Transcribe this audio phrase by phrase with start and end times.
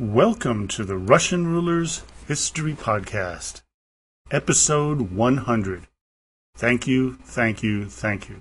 [0.00, 3.60] Welcome to the Russian Rulers History Podcast,
[4.30, 5.88] Episode 100.
[6.56, 8.40] Thank you, thank you, thank you.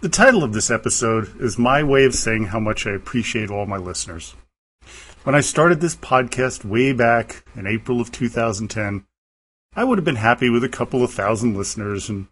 [0.00, 3.66] The title of this episode is my way of saying how much I appreciate all
[3.66, 4.36] my listeners.
[5.24, 9.04] When I started this podcast way back in April of 2010,
[9.74, 12.28] I would have been happy with a couple of thousand listeners and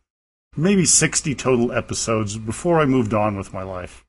[0.57, 4.05] maybe 60 total episodes before I moved on with my life.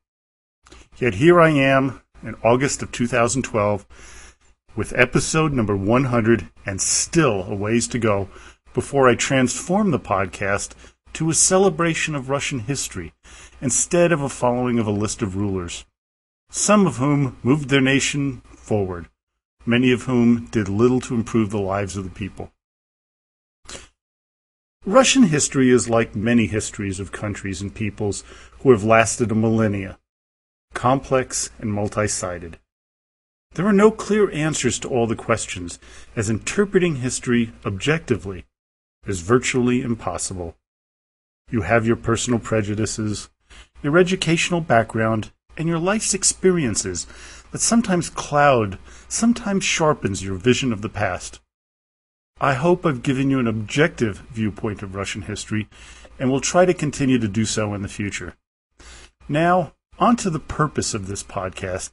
[1.00, 4.36] Yet here I am in August of 2012
[4.74, 8.28] with episode number 100 and still a ways to go
[8.72, 10.72] before I transform the podcast
[11.14, 13.12] to a celebration of Russian history
[13.60, 15.84] instead of a following of a list of rulers,
[16.50, 19.08] some of whom moved their nation forward,
[19.66, 22.50] many of whom did little to improve the lives of the people.
[24.84, 28.24] Russian history is like many histories of countries and peoples
[28.60, 29.98] who have lasted a millennia
[30.74, 32.58] complex and multi-sided.
[33.54, 35.78] There are no clear answers to all the questions,
[36.16, 38.46] as interpreting history objectively
[39.06, 40.56] is virtually impossible.
[41.50, 43.28] You have your personal prejudices,
[43.82, 47.06] your educational background, and your life's experiences
[47.50, 48.78] that sometimes cloud,
[49.08, 51.40] sometimes sharpens your vision of the past.
[52.40, 55.68] I hope I've given you an objective viewpoint of Russian history
[56.18, 58.34] and will try to continue to do so in the future.
[59.28, 61.90] Now, on to the purpose of this podcast,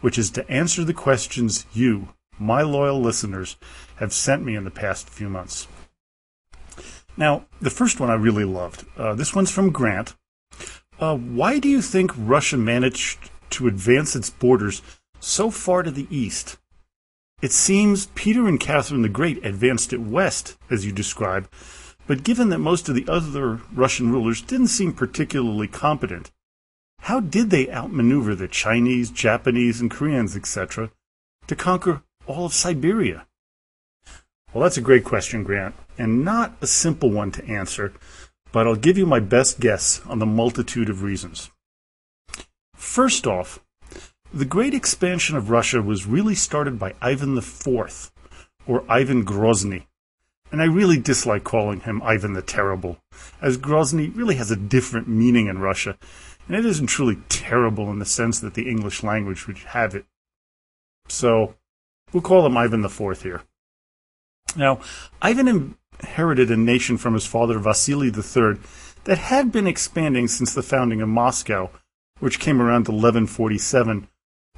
[0.00, 2.08] which is to answer the questions you,
[2.38, 3.56] my loyal listeners,
[3.96, 5.68] have sent me in the past few months.
[7.16, 8.84] Now, the first one I really loved.
[8.96, 10.14] Uh, this one's from Grant.
[10.98, 14.82] Uh, why do you think Russia managed to advance its borders
[15.20, 16.58] so far to the east?
[17.42, 21.48] It seems Peter and Catherine the Great advanced it west, as you describe,
[22.06, 26.30] but given that most of the other Russian rulers didn't seem particularly competent,
[27.00, 30.90] how did they outmaneuver the Chinese, Japanese, and Koreans, etc.,
[31.46, 33.26] to conquer all of Siberia?
[34.52, 37.92] Well, that's a great question, Grant, and not a simple one to answer,
[38.52, 41.50] but I'll give you my best guess on the multitude of reasons.
[42.74, 43.60] First off,
[44.32, 48.10] the great expansion of Russia was really started by Ivan IV,
[48.66, 49.86] or Ivan Grozny.
[50.52, 52.98] And I really dislike calling him Ivan the Terrible,
[53.40, 55.96] as Grozny really has a different meaning in Russia,
[56.46, 60.06] and it isn't truly terrible in the sense that the English language would have it.
[61.08, 61.54] So,
[62.12, 63.42] we'll call him Ivan IV here.
[64.56, 64.80] Now,
[65.20, 68.58] Ivan inherited a nation from his father Vasily III
[69.04, 71.70] that had been expanding since the founding of Moscow,
[72.20, 74.08] which came around 1147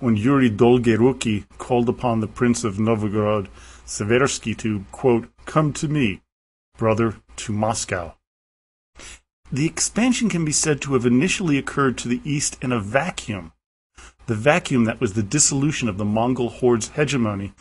[0.01, 3.49] when Yuri Dolgoruki called upon the Prince of Novgorod
[3.85, 6.23] Seversky to, quote, come to me,
[6.77, 8.15] brother, to Moscow.
[9.51, 13.53] The expansion can be said to have initially occurred to the east in a vacuum.
[14.27, 17.55] The vacuum that was the dissolution of the Mongol horde's hegemony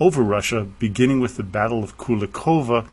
[0.00, 2.88] over Russia, beginning with the Battle of Kulikovo,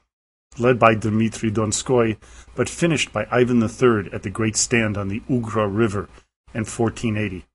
[0.59, 2.17] led by Dmitry Donskoy,
[2.53, 6.09] but finished by Ivan III at the Great Stand on the Ugra River
[6.53, 7.45] in 1480.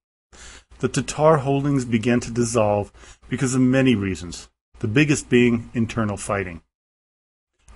[0.79, 2.91] The Tatar holdings began to dissolve
[3.29, 6.63] because of many reasons, the biggest being internal fighting.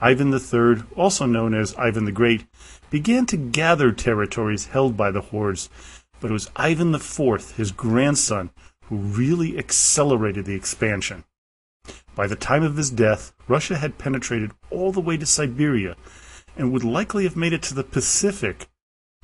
[0.03, 2.47] Ivan III, also known as Ivan the Great,
[2.91, 5.71] began to gather territories held by the hordes,
[6.21, 8.51] but it was Ivan IV, his grandson,
[8.87, 11.25] who really accelerated the expansion.
[12.15, 15.97] By the time of his death, Russia had penetrated all the way to Siberia
[16.57, 18.69] and would likely have made it to the Pacific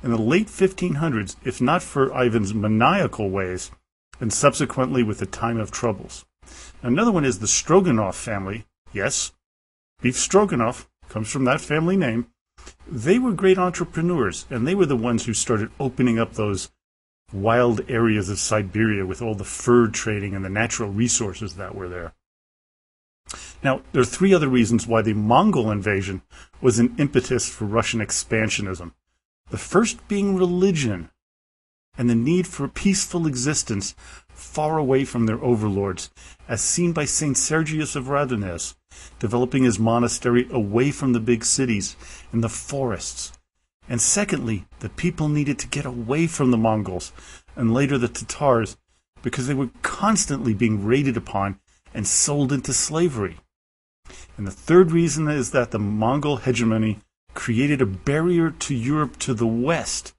[0.01, 3.71] in the late 1500s if not for Ivan's maniacal ways
[4.19, 6.25] and subsequently with the time of troubles.
[6.81, 8.65] Another one is the Stroganov family.
[8.93, 9.33] Yes,
[10.01, 12.27] beef stroganoff comes from that family name.
[12.89, 16.71] They were great entrepreneurs, and they were the ones who started opening up those
[17.33, 21.89] wild areas of Siberia with all the fur trading and the natural resources that were
[21.89, 22.13] there.
[23.61, 26.21] Now, there are three other reasons why the Mongol invasion
[26.61, 28.93] was an impetus for Russian expansionism.
[29.49, 31.09] The first being religion
[31.97, 33.95] and the need for peaceful existence
[34.37, 36.11] far away from their overlords,
[36.47, 37.35] as seen by St.
[37.35, 38.75] Sergius of Radonezh,
[39.19, 41.95] developing his monastery away from the big cities
[42.31, 43.33] and the forests.
[43.89, 47.11] And secondly, the people needed to get away from the Mongols
[47.55, 48.77] and later the Tatars
[49.23, 51.59] because they were constantly being raided upon
[51.93, 53.37] and sold into slavery.
[54.37, 56.99] And the third reason is that the Mongol hegemony
[57.33, 60.13] created a barrier to Europe to the west,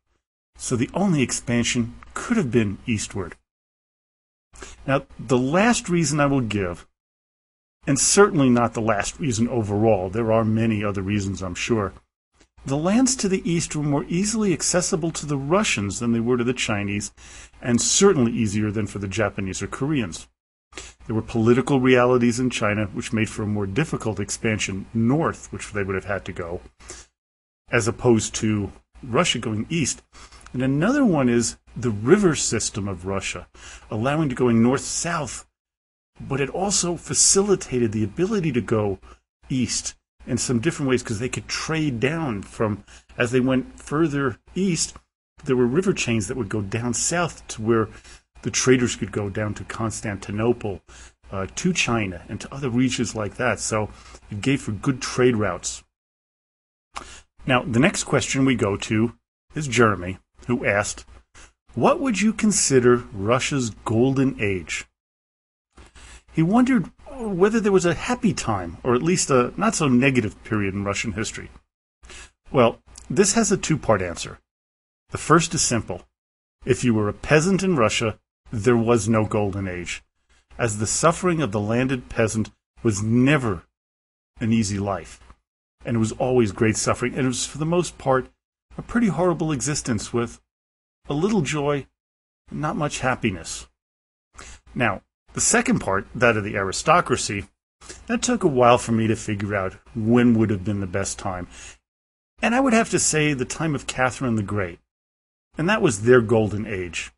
[0.57, 3.37] so the only expansion could have been eastward.
[4.87, 6.87] Now, the last reason I will give,
[7.87, 11.93] and certainly not the last reason overall, there are many other reasons, I'm sure.
[12.67, 16.37] The lands to the east were more easily accessible to the Russians than they were
[16.37, 17.13] to the Chinese,
[17.63, 20.29] and certainly easier than for the Japanese or Koreans.
[21.07, 25.73] There were political realities in China which made for a more difficult expansion north, which
[25.73, 26.61] they would have had to go,
[27.71, 28.73] as opposed to
[29.03, 30.03] Russia going east.
[30.53, 33.47] And another one is the river system of Russia,
[33.91, 35.47] allowing to going north south,
[36.21, 38.99] but it also facilitated the ability to go
[39.49, 39.95] east
[40.27, 42.85] in some different ways because they could trade down from
[43.17, 44.97] as they went further east.
[45.45, 47.89] There were river chains that would go down south to where
[48.43, 50.83] the traders could go down to Constantinople,
[51.31, 53.61] uh, to China, and to other regions like that.
[53.61, 53.91] So
[54.31, 55.85] it gave for good trade routes.
[57.47, 59.15] Now, the next question we go to
[59.55, 61.05] is Jeremy, who asked,
[61.75, 64.87] What would you consider Russia's golden age?
[66.33, 70.43] He wondered whether there was a happy time, or at least a not so negative
[70.45, 71.51] period in Russian history.
[72.53, 72.79] Well,
[73.11, 74.39] this has a two part answer.
[75.11, 76.03] The first is simple.
[76.65, 78.19] If you were a peasant in Russia,
[78.53, 80.03] there was no golden age,
[80.59, 82.51] as the suffering of the landed peasant
[82.83, 83.65] was never
[84.41, 85.21] an easy life,
[85.85, 88.29] and it was always great suffering, and it was for the most part
[88.79, 90.41] a pretty horrible existence with
[91.09, 91.87] a little joy,
[92.51, 93.67] not much happiness.
[94.75, 95.03] Now,
[95.35, 97.49] the second part, that of the aristocracy,
[98.07, 101.19] that took a while for me to figure out when would have been the best
[101.19, 101.49] time.
[102.41, 104.79] And I would have to say the time of Catherine the Great.
[105.57, 107.11] And that was their golden age.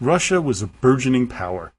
[0.00, 1.72] Russia was a burgeoning power.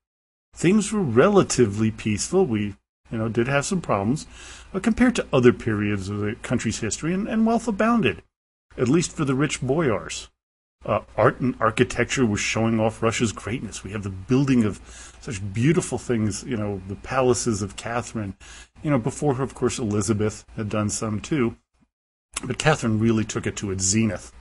[0.53, 2.45] Things were relatively peaceful.
[2.45, 2.75] We,
[3.09, 4.27] you know, did have some problems,
[4.73, 8.23] but compared to other periods of the country's history, and, and wealth abounded,
[8.77, 10.29] at least for the rich boyars.
[10.85, 13.83] Uh, art and architecture was showing off Russia's greatness.
[13.83, 14.79] We have the building of
[15.19, 18.35] such beautiful things, you know, the palaces of Catherine.
[18.83, 21.55] You know, before her, of course, Elizabeth had done some too.
[22.43, 24.31] But Catherine really took it to its zenith.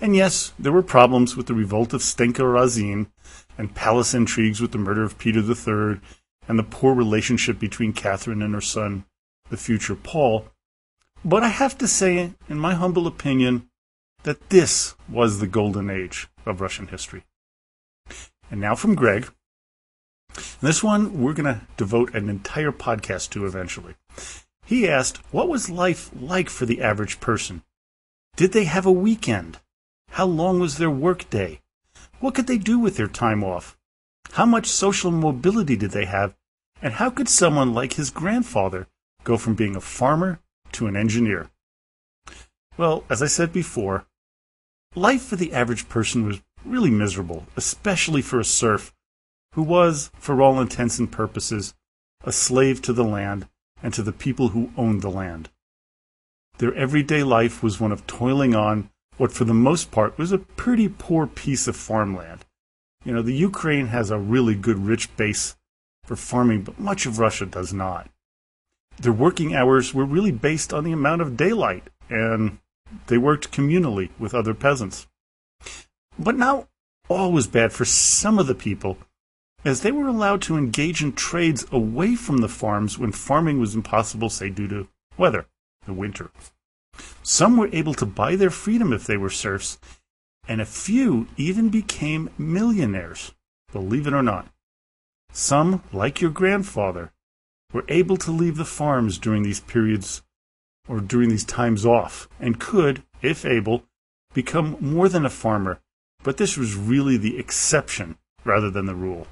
[0.00, 3.10] And yes, there were problems with the revolt of Stenka Razin
[3.56, 6.00] and palace intrigues with the murder of Peter III
[6.46, 9.04] and the poor relationship between Catherine and her son,
[9.50, 10.46] the future Paul.
[11.24, 13.68] But I have to say, in my humble opinion,
[14.22, 17.24] that this was the golden age of Russian history.
[18.50, 19.28] And now from Greg.
[20.60, 23.94] This one we're going to devote an entire podcast to eventually.
[24.64, 27.62] He asked, What was life like for the average person?
[28.36, 29.58] Did they have a weekend?
[30.10, 31.60] How long was their workday?
[32.20, 33.76] What could they do with their time off?
[34.32, 36.34] How much social mobility did they have?
[36.80, 38.86] And how could someone like his grandfather
[39.24, 40.40] go from being a farmer
[40.72, 41.50] to an engineer?
[42.76, 44.06] Well, as I said before,
[44.94, 48.94] life for the average person was really miserable, especially for a serf
[49.54, 51.74] who was, for all intents and purposes,
[52.24, 53.48] a slave to the land
[53.82, 55.48] and to the people who owned the land.
[56.58, 60.38] Their everyday life was one of toiling on what, for the most part, was a
[60.38, 62.44] pretty poor piece of farmland.
[63.04, 65.56] You know, the Ukraine has a really good, rich base
[66.04, 68.08] for farming, but much of Russia does not.
[68.98, 72.58] Their working hours were really based on the amount of daylight, and
[73.06, 75.06] they worked communally with other peasants.
[76.18, 76.68] But now
[77.08, 78.98] all was bad for some of the people,
[79.64, 83.74] as they were allowed to engage in trades away from the farms when farming was
[83.74, 85.46] impossible, say, due to weather
[85.86, 86.30] the winter.
[87.22, 89.78] Some were able to buy their freedom if they were serfs,
[90.46, 93.32] and a few even became millionaires,
[93.72, 94.48] believe it or not.
[95.32, 97.12] Some, like your grandfather,
[97.72, 100.22] were able to leave the farms during these periods
[100.88, 103.84] or during these times off and could, if able,
[104.32, 105.80] become more than a farmer,
[106.22, 109.26] but this was really the exception rather than the rule.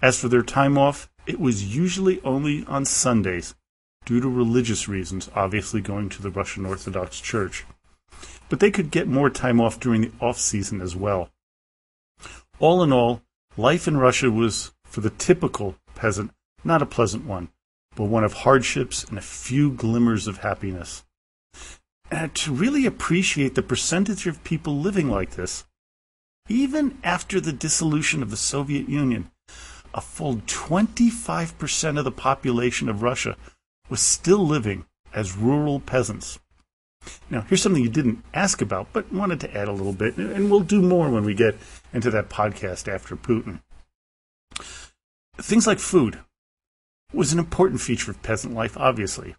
[0.00, 3.54] As for their time off, it was usually only on Sundays,
[4.04, 7.64] due to religious reasons, obviously going to the Russian Orthodox Church.
[8.48, 11.30] But they could get more time off during the off season as well.
[12.60, 13.22] All in all,
[13.56, 16.30] life in Russia was, for the typical peasant,
[16.66, 17.48] not a pleasant one,
[17.94, 21.04] but one of hardships and a few glimmers of happiness.
[22.10, 25.64] And to really appreciate the percentage of people living like this,
[26.48, 29.30] even after the dissolution of the Soviet Union,
[29.94, 33.36] a full 25% of the population of Russia
[33.88, 36.38] was still living as rural peasants.
[37.30, 40.50] Now, here's something you didn't ask about, but wanted to add a little bit, and
[40.50, 41.56] we'll do more when we get
[41.92, 43.60] into that podcast after Putin.
[45.38, 46.18] Things like food
[47.12, 49.36] was an important feature of peasant life, obviously.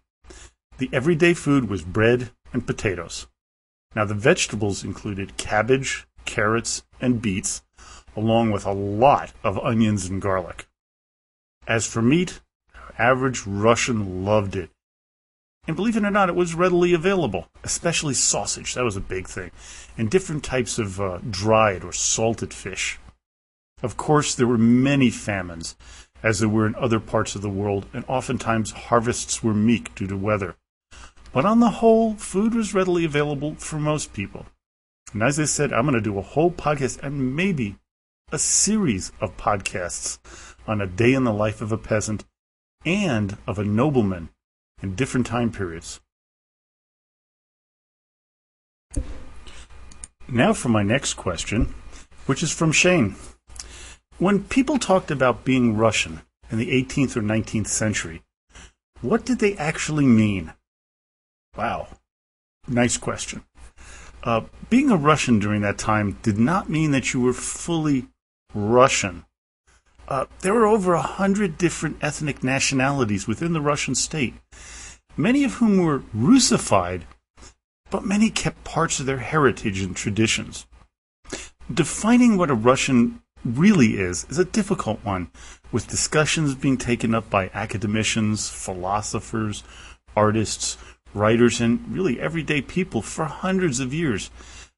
[0.78, 3.26] The everyday food was bread and potatoes.
[3.94, 7.62] Now, the vegetables included cabbage, carrots, and beets,
[8.16, 10.68] along with a lot of onions and garlic.
[11.66, 12.40] As for meat,
[12.98, 14.70] average Russian loved it.
[15.66, 18.74] And believe it or not, it was readily available, especially sausage.
[18.74, 19.50] That was a big thing.
[19.98, 22.98] And different types of uh, dried or salted fish.
[23.82, 25.76] Of course, there were many famines,
[26.22, 30.06] as there were in other parts of the world, and oftentimes harvests were meek due
[30.06, 30.56] to weather.
[31.32, 34.46] But on the whole, food was readily available for most people.
[35.12, 37.76] And as I said, I'm going to do a whole podcast and maybe
[38.30, 40.18] a series of podcasts
[40.66, 42.24] on a day in the life of a peasant
[42.84, 44.28] and of a nobleman
[44.82, 46.00] in different time periods.
[50.28, 51.74] Now for my next question,
[52.26, 53.16] which is from Shane.
[54.18, 58.22] When people talked about being Russian in the 18th or 19th century,
[59.00, 60.54] what did they actually mean?
[61.56, 61.86] Wow.
[62.66, 63.44] Nice question.
[64.24, 68.08] Uh, being a Russian during that time did not mean that you were fully
[68.52, 69.24] Russian.
[70.08, 74.34] Uh, there were over a hundred different ethnic nationalities within the Russian state,
[75.16, 77.06] many of whom were Russified,
[77.88, 80.66] but many kept parts of their heritage and traditions.
[81.72, 85.30] Defining what a Russian really is is a difficult one,
[85.70, 89.64] with discussions being taken up by academicians, philosophers,
[90.16, 90.76] artists,
[91.14, 94.30] writers, and really everyday people for hundreds of years,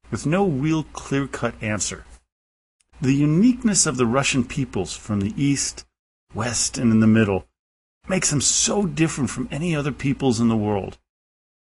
[0.09, 2.05] with no real clear cut answer.
[3.01, 5.85] The uniqueness of the Russian peoples from the east,
[6.33, 7.47] west, and in the middle
[8.07, 10.97] makes them so different from any other peoples in the world.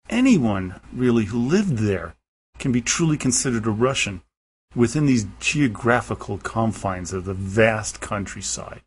[0.08, 2.14] Anyone, really, who lived there
[2.58, 4.22] can be truly considered a Russian
[4.74, 8.82] within these geographical confines of the vast countryside.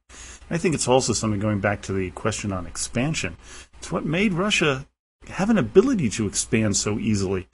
[0.49, 3.37] I think it's also something going back to the question on expansion.
[3.77, 4.85] It's what made Russia
[5.27, 7.47] have an ability to expand so easily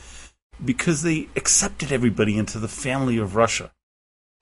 [0.63, 3.71] because they accepted everybody into the family of Russia.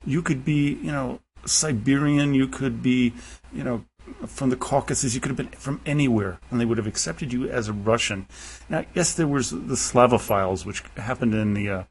[0.05, 3.13] You could be, you know, Siberian, you could be,
[3.53, 3.85] you know,
[4.27, 7.49] from the Caucasus, you could have been from anywhere, and they would have accepted you
[7.49, 8.27] as a Russian.
[8.69, 11.83] Now, yes, there was the Slavophiles, which happened in the uh,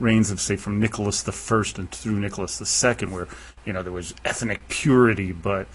[0.00, 3.28] reigns of, say, from Nicholas I and through Nicholas II, where,
[3.64, 5.68] you know, there was ethnic purity, but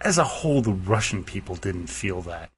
[0.00, 2.50] as a whole, the Russian people didn't feel that.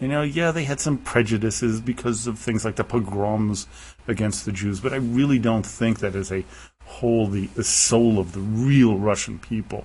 [0.00, 3.68] You know, yeah, they had some prejudices because of things like the pogroms
[4.08, 6.44] against the Jews, but I really don't think that as a
[6.84, 9.84] whole, the, the soul of the real Russian people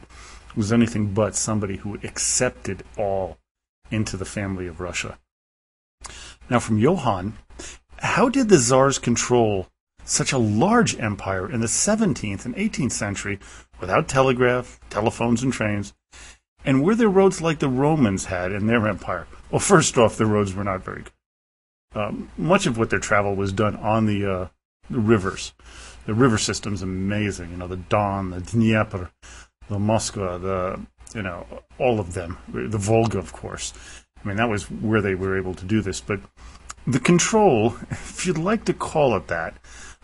[0.55, 3.37] was anything but somebody who accepted all
[3.91, 5.19] into the family of Russia.
[6.49, 7.37] Now, from Johann,
[7.99, 9.67] how did the Tsars control
[10.07, 13.39] such a large empire in the 17th and 18th century
[13.79, 15.93] without telegraph, telephones, and trains?
[16.65, 19.27] And were there roads like the Romans had in their empire?
[19.51, 21.11] Well, first off, the roads were not very good.
[21.95, 24.47] Um, much of what their travel was done on the, uh,
[24.89, 25.53] the rivers.
[26.05, 27.51] The river system's amazing.
[27.51, 29.11] You know, the Don, the Dnieper,
[29.69, 30.79] the Moskva, the
[31.15, 31.45] you know,
[31.79, 32.37] all of them.
[32.47, 33.73] The Volga, of course.
[34.23, 36.01] I mean, that was where they were able to do this.
[36.01, 36.19] But
[36.85, 39.55] the control, if you'd like to call it that,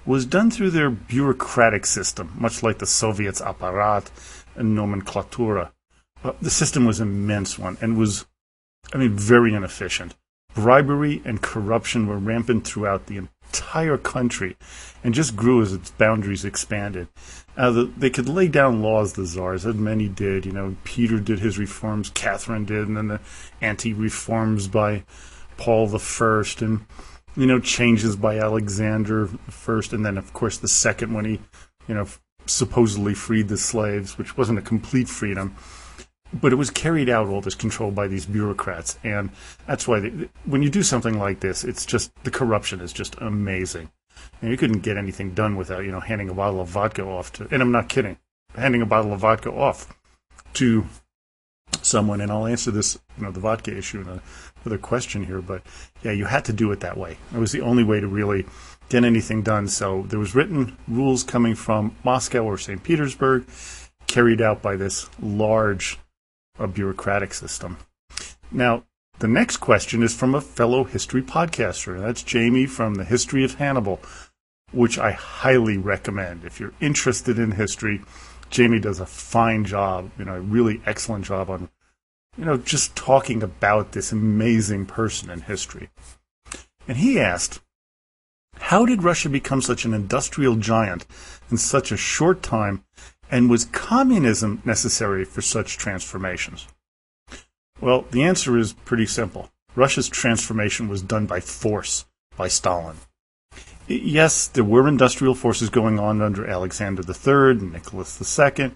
[0.06, 4.10] was done through their bureaucratic system, much like the Soviets' apparat
[4.56, 5.72] and nomenclatura.
[6.42, 8.26] the system was an immense one and was,
[8.94, 10.16] I mean, very inefficient.
[10.54, 14.56] Bribery and corruption were rampant throughout the entire country
[15.04, 17.08] and just grew as its boundaries expanded.
[17.58, 20.46] Uh, the, they could lay down laws, the czars, as many did.
[20.46, 23.20] You know, Peter did his reforms, Catherine did, and then the
[23.62, 25.04] anti-reforms by
[25.58, 26.86] Paul the First, and
[27.36, 31.40] you know, changes by Alexander first, and then of course the second when he,
[31.88, 32.08] you know,
[32.46, 35.56] supposedly freed the slaves, which wasn't a complete freedom,
[36.34, 39.30] but it was carried out all this control by these bureaucrats, and
[39.68, 43.16] that's why they, when you do something like this, it's just the corruption is just
[43.20, 43.92] amazing,
[44.42, 47.32] and you couldn't get anything done without you know handing a bottle of vodka off
[47.34, 48.18] to, and I'm not kidding,
[48.56, 49.96] handing a bottle of vodka off
[50.54, 50.86] to
[51.82, 54.22] someone, and I'll answer this, you know, the vodka issue in
[54.66, 55.62] another question here, but
[56.04, 57.18] yeah, you had to do it that way.
[57.34, 58.46] It was the only way to really
[58.90, 59.68] get anything done.
[59.68, 62.84] So there was written rules coming from Moscow or St.
[62.84, 63.46] Petersburg,
[64.08, 65.98] carried out by this large
[66.60, 67.78] uh, bureaucratic system.
[68.52, 68.84] Now,
[69.20, 72.00] the next question is from a fellow history podcaster.
[72.00, 74.00] That's Jamie from the History of Hannibal,
[74.72, 78.02] which I highly recommend if you're interested in history
[78.50, 81.70] Jamie does a fine job, you know, a really excellent job on,
[82.38, 85.90] you know, just talking about this amazing person in history.
[86.88, 87.62] And he asked,
[88.56, 91.06] how did Russia become such an industrial giant
[91.50, 92.84] in such a short time,
[93.32, 96.68] and was communism necessary for such transformations?
[97.82, 99.50] Well, the answer is pretty simple.
[99.76, 102.06] Russia's transformation was done by force,
[102.38, 102.98] by Stalin
[103.88, 108.72] yes, there were industrial forces going on under Alexander III and Nicholas II,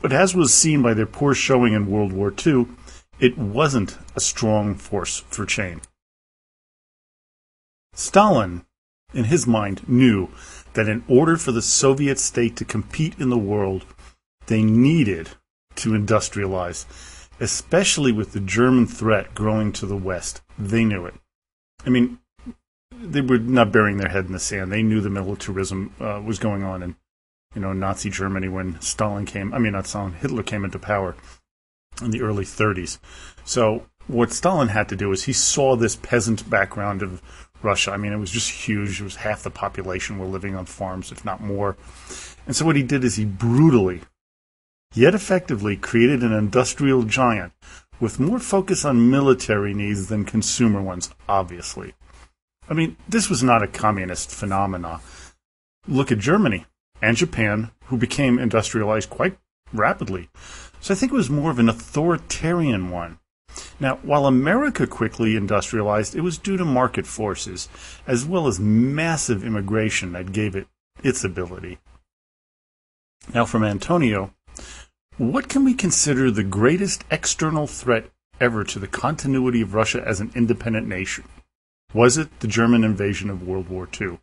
[0.00, 2.66] but as was seen by their poor showing in World War II,
[3.20, 5.82] it wasn't a strong force for change.
[7.94, 8.64] Stalin,
[9.14, 10.28] in his mind, knew
[10.72, 13.84] that in order for the Soviet state to compete in the world,
[14.46, 15.30] they needed
[15.76, 16.86] to industrialize,
[17.38, 20.40] especially with the German threat growing to the west.
[20.58, 21.14] They knew it.
[21.86, 22.18] I mean,
[23.12, 24.72] they were not burying their head in the sand.
[24.72, 26.96] They knew the militarism uh, was going on in,
[27.54, 29.52] you know, Nazi Germany when Stalin came.
[29.52, 31.14] I mean, not Stalin, Hitler came into power
[32.00, 32.98] in the early 30s.
[33.44, 37.22] So what Stalin had to do is he saw this peasant background of
[37.62, 37.92] Russia.
[37.92, 39.00] I mean, it was just huge.
[39.00, 41.76] It was half the population were living on farms, if not more.
[42.46, 44.00] And so what he did is he brutally,
[44.94, 47.52] yet effectively, created an industrial giant
[48.00, 51.94] with more focus on military needs than consumer ones, obviously.
[52.72, 55.02] I mean, this was not a communist phenomena.
[55.86, 56.64] Look at Germany
[57.02, 59.36] and Japan, who became industrialized quite
[59.74, 60.30] rapidly.
[60.80, 63.18] So I think it was more of an authoritarian one.
[63.78, 67.68] Now, while America quickly industrialized, it was due to market forces,
[68.06, 70.66] as well as massive immigration that gave it
[71.02, 71.76] its ability.
[73.34, 74.32] Now, from Antonio,
[75.18, 78.08] what can we consider the greatest external threat
[78.40, 81.24] ever to the continuity of Russia as an independent nation?
[81.94, 84.18] Was it the German invasion of World War II?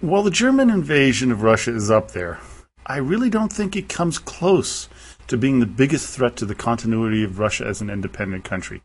[0.00, 2.40] While the German invasion of Russia is up there,
[2.84, 4.88] I really don't think it comes close
[5.28, 8.82] to being the biggest threat to the continuity of Russia as an independent country.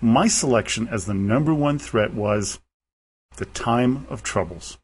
[0.00, 2.58] My selection as the number one threat was
[3.36, 4.78] the time of troubles.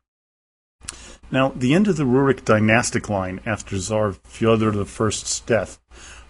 [1.32, 5.80] Now, the end of the Rurik dynastic line after Tsar Fyodor I's death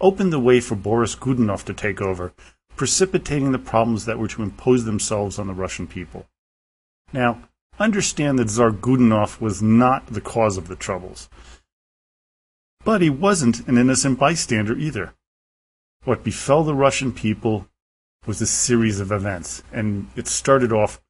[0.00, 2.32] opened the way for Boris Godunov to take over,
[2.78, 6.26] precipitating the problems that were to impose themselves on the Russian people.
[7.12, 11.28] Now, understand that Tsar Godunov was not the cause of the troubles.
[12.84, 15.14] But he wasn't an innocent bystander either.
[16.04, 17.68] What befell the Russian people
[18.26, 21.00] was a series of events, and it started off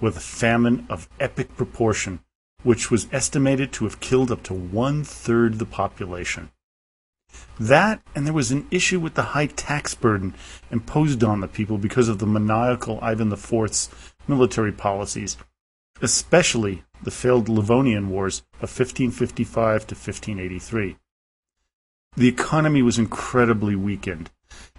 [0.00, 2.20] with a famine of epic proportion,
[2.62, 6.50] which was estimated to have killed up to one third the population.
[7.58, 10.34] That, and there was an issue with the high tax burden
[10.70, 13.90] imposed on the people because of the maniacal Ivan IV's
[14.26, 15.36] military policies,
[16.00, 20.96] especially the failed Livonian Wars of 1555 to 1583
[22.18, 24.30] the economy was incredibly weakened,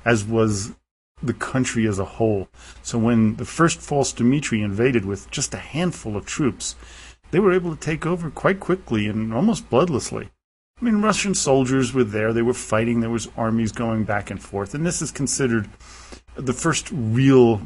[0.03, 0.73] as was
[1.23, 2.49] the country as a whole.
[2.83, 6.75] So when the first false Dmitri invaded with just a handful of troops,
[7.31, 10.29] they were able to take over quite quickly and almost bloodlessly.
[10.79, 14.41] I mean, Russian soldiers were there, they were fighting, there was armies going back and
[14.41, 15.69] forth, and this is considered
[16.35, 17.61] the first real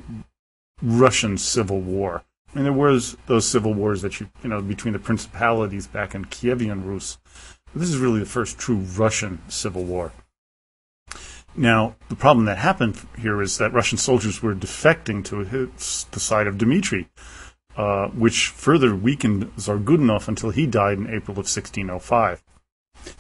[0.81, 2.23] Russian civil war.
[2.51, 6.15] I mean, there was those civil wars that you, you know, between the principalities back
[6.15, 7.19] in Kievan Rus,
[7.75, 10.11] this is really the first true Russian civil war.
[11.55, 15.43] Now, the problem that happened here is that Russian soldiers were defecting to
[16.11, 17.09] the side of Dmitry,
[17.77, 22.43] uh, which further weakened Tsar Godunov until he died in April of 1605.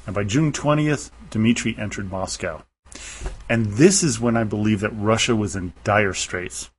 [0.05, 2.63] And by June 20th, Dmitry entered Moscow.
[3.49, 6.69] And this is when I believe that Russia was in dire straits.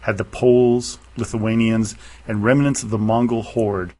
[0.00, 1.96] Had the Poles, Lithuanians,
[2.26, 3.94] and remnants of the Mongol horde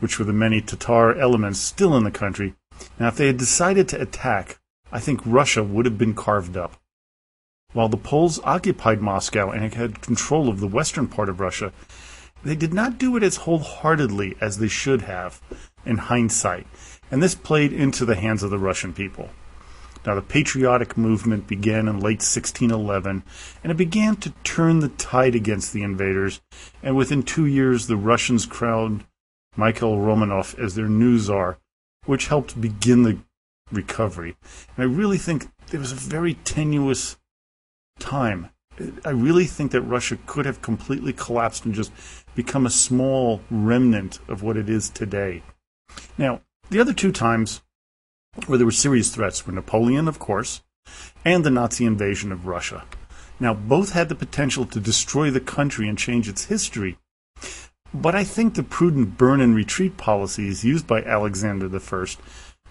[0.00, 2.54] which were the many Tatar elements still in the country.
[2.98, 4.58] Now, if they had decided to attack,
[4.92, 6.76] I think Russia would have been carved up.
[7.72, 11.72] While the Poles occupied Moscow and had control of the western part of Russia,
[12.42, 15.42] they did not do it as wholeheartedly as they should have
[15.84, 16.66] in hindsight,
[17.10, 19.30] and this played into the hands of the Russian people.
[20.06, 23.22] Now, the patriotic movement began in late 1611,
[23.62, 26.40] and it began to turn the tide against the invaders,
[26.82, 29.04] and within two years the Russians crowned
[29.56, 31.58] Mikhail Romanov as their new czar,
[32.06, 33.18] which helped begin the
[33.72, 34.36] recovery.
[34.76, 37.16] And I really think there was a very tenuous
[37.98, 38.50] time.
[39.04, 41.92] I really think that Russia could have completely collapsed and just
[42.36, 45.42] become a small remnant of what it is today.
[46.16, 47.62] Now, the other two times
[48.46, 50.62] where there were serious threats were Napoleon, of course,
[51.24, 52.84] and the Nazi invasion of Russia.
[53.40, 56.98] Now, both had the potential to destroy the country and change its history,
[57.94, 62.06] but I think the prudent burn and retreat policies used by Alexander I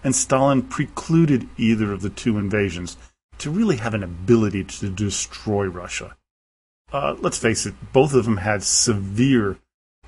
[0.04, 2.96] and Stalin precluded either of the two invasions
[3.38, 6.16] to really have an ability to destroy Russia.
[6.92, 9.58] Uh, let's face it, both of them had severe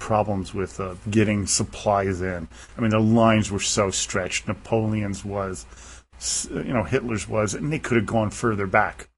[0.01, 2.49] problems with uh, getting supplies in.
[2.77, 4.49] I mean, the lines were so stretched.
[4.49, 5.67] Napoleon's was,
[6.51, 9.09] you know, Hitler's was, and they could have gone further back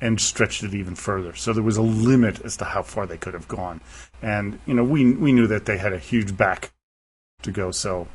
[0.00, 1.34] and stretched it even further.
[1.34, 3.82] So there was a limit as to how far they could have gone.
[4.22, 6.72] And, you know, we, we knew that they had a huge back
[7.42, 7.70] to go.
[7.70, 8.08] So,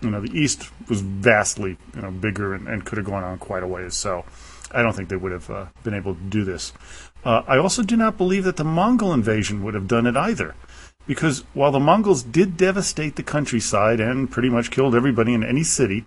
[0.00, 3.38] you know, the East was vastly, you know, bigger and, and could have gone on
[3.38, 3.94] quite a ways.
[3.94, 4.24] So
[4.70, 6.72] I don't think they would have uh, been able to do this.
[7.24, 10.54] Uh, I also do not believe that the Mongol invasion would have done it either.
[11.08, 15.64] Because while the Mongols did devastate the countryside and pretty much killed everybody in any
[15.64, 16.04] city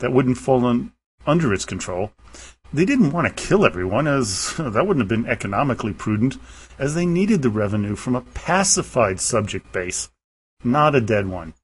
[0.00, 0.66] that wouldn't fall
[1.24, 2.10] under its control,
[2.72, 6.36] they didn't want to kill everyone, as that wouldn't have been economically prudent,
[6.80, 10.10] as they needed the revenue from a pacified subject base,
[10.64, 11.54] not a dead one.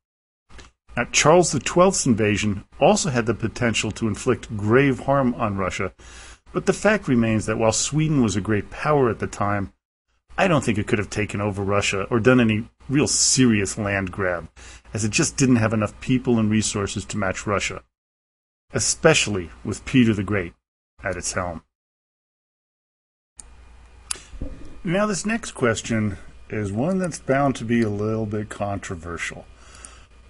[0.97, 5.93] Now, Charles XII's invasion also had the potential to inflict grave harm on Russia,
[6.53, 9.73] but the fact remains that while Sweden was a great power at the time,
[10.39, 14.13] I don't think it could have taken over Russia or done any real serious land
[14.13, 14.49] grab,
[14.95, 17.83] as it just didn't have enough people and resources to match Russia,
[18.73, 20.55] especially with Peter the Great
[21.03, 21.63] at its helm.
[24.85, 26.19] Now, this next question
[26.49, 29.45] is one that's bound to be a little bit controversial.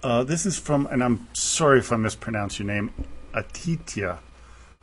[0.03, 2.91] Uh, this is from, and I'm sorry if I mispronounce your name,
[3.35, 4.21] Aditya.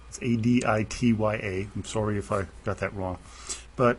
[0.10, 1.68] It's A D I T Y A.
[1.76, 3.18] I'm sorry if I got that wrong.
[3.76, 3.98] But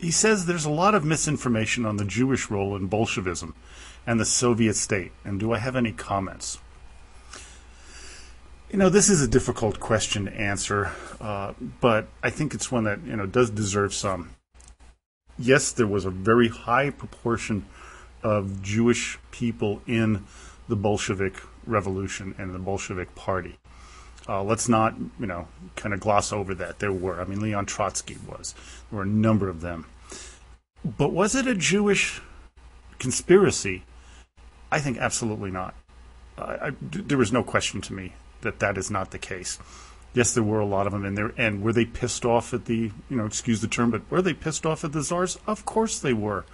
[0.00, 3.54] he says there's a lot of misinformation on the Jewish role in Bolshevism
[4.06, 5.12] and the Soviet state.
[5.24, 6.58] And do I have any comments?
[8.70, 12.84] You know, this is a difficult question to answer, uh, but I think it's one
[12.84, 14.30] that you know does deserve some.
[15.38, 17.66] Yes, there was a very high proportion
[18.22, 20.24] of Jewish people in
[20.68, 23.58] the Bolshevik Revolution and the Bolshevik Party.
[24.30, 26.78] Uh, let's not, you know, kind of gloss over that.
[26.78, 27.20] There were.
[27.20, 28.54] I mean, Leon Trotsky was.
[28.88, 29.86] There were a number of them.
[30.84, 32.22] But was it a Jewish
[33.00, 33.82] conspiracy?
[34.70, 35.74] I think absolutely not.
[36.38, 38.12] I, I, there was no question to me
[38.42, 39.58] that that is not the case.
[40.14, 42.66] Yes, there were a lot of them in there, and were they pissed off at
[42.66, 45.38] the, you know, excuse the term, but were they pissed off at the czars?
[45.46, 46.44] Of course they were.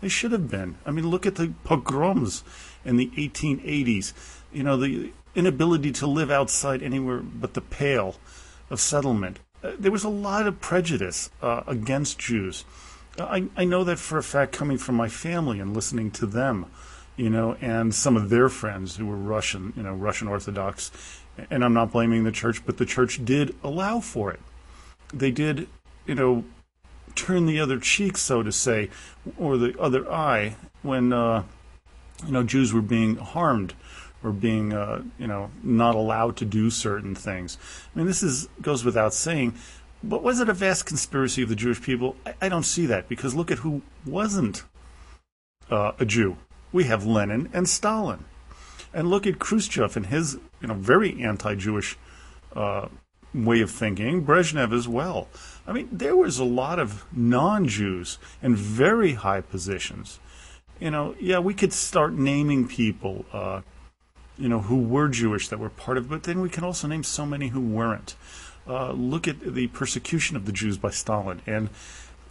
[0.00, 0.76] They should have been.
[0.86, 2.44] I mean, look at the pogroms
[2.86, 4.12] in the 1880s.
[4.52, 8.16] You know, the inability to live outside anywhere but the pale
[8.70, 9.38] of settlement.
[9.62, 12.64] Uh, there was a lot of prejudice uh, against Jews.
[13.18, 16.66] I, I know that for a fact coming from my family and listening to them,
[17.16, 20.90] you know, and some of their friends who were Russian, you know, Russian Orthodox.
[21.50, 24.40] And I'm not blaming the church, but the church did allow for it.
[25.12, 25.68] They did,
[26.06, 26.44] you know,
[27.14, 28.90] turn the other cheek, so to say,
[29.38, 31.44] or the other eye when, uh,
[32.24, 33.74] you know, Jews were being harmed
[34.22, 37.58] or being, uh, you know, not allowed to do certain things.
[37.94, 39.54] I mean, this is goes without saying.
[40.02, 42.16] But was it a vast conspiracy of the Jewish people?
[42.24, 44.64] I, I don't see that because look at who wasn't
[45.70, 46.36] uh, a Jew.
[46.72, 48.24] We have Lenin and Stalin,
[48.92, 51.96] and look at Khrushchev and his, you know, very anti-Jewish
[52.54, 52.88] uh,
[53.34, 54.24] way of thinking.
[54.24, 55.28] Brezhnev as well.
[55.66, 60.20] I mean, there was a lot of non-Jews in very high positions.
[60.78, 63.24] You know, yeah, we could start naming people.
[63.32, 63.62] Uh,
[64.38, 67.02] you know, who were Jewish that were part of but then we can also name
[67.02, 68.16] so many who weren't.
[68.68, 71.70] Uh, look at the persecution of the Jews by Stalin and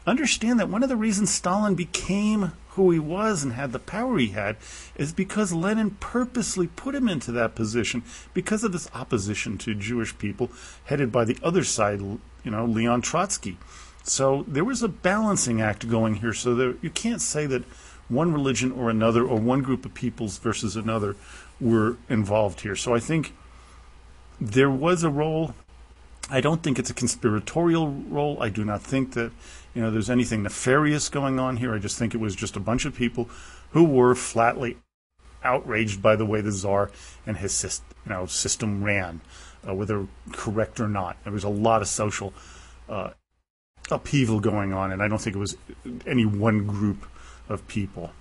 [0.05, 4.17] understand that one of the reasons Stalin became who he was and had the power
[4.17, 4.57] he had
[4.95, 8.03] is because Lenin purposely put him into that position
[8.33, 10.51] because of his opposition to Jewish people
[10.85, 13.57] headed by the other side, you know, Leon Trotsky.
[14.03, 17.63] So there was a balancing act going here so you can't say that
[18.07, 21.15] one religion or another or one group of peoples versus another
[21.59, 22.75] were involved here.
[22.75, 23.33] So I think
[24.39, 25.55] there was a role.
[26.29, 28.41] I don't think it's a conspiratorial role.
[28.41, 29.31] I do not think that
[29.73, 31.73] you know there's anything nefarious going on here.
[31.73, 33.29] I just think it was just a bunch of people
[33.71, 34.77] who were flatly
[35.45, 36.91] outraged by the way the czar
[37.25, 39.21] and his you know, system ran,
[39.67, 41.17] uh, whether correct or not.
[41.23, 42.33] There was a lot of social
[42.89, 43.11] uh,
[43.89, 45.55] upheaval going on, and I don't think it was
[46.05, 47.05] any one group
[47.49, 48.11] of people.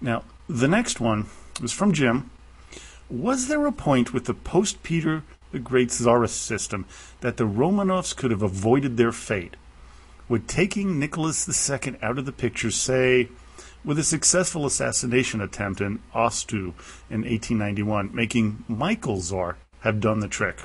[0.00, 1.26] Now, the next one
[1.60, 2.30] was from Jim.
[3.08, 6.86] Was there a point with the post Peter the Great Tsarist system
[7.20, 9.56] that the Romanovs could have avoided their fate?
[10.28, 13.28] Would taking Nicholas II out of the picture, say,
[13.84, 16.74] with a successful assassination attempt in Otsu
[17.10, 20.62] in 1891, making Michael Tsar have done the trick?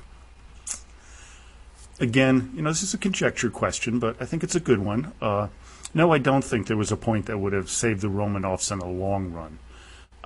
[2.00, 5.13] Again, you know, this is a conjecture question, but I think it's a good one.
[5.22, 5.48] Uh,
[5.95, 8.79] no, I don't think there was a point that would have saved the Romanovs in
[8.79, 9.60] the long run.